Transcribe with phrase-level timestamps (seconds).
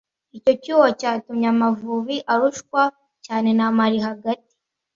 [0.39, 2.81] Icyo cyuho cyatumye Amavubi arushwa
[3.25, 4.53] cyane na Mali hagati